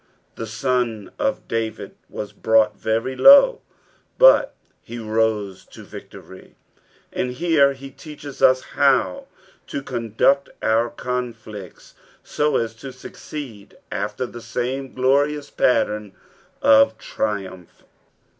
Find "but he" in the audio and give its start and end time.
4.17-4.97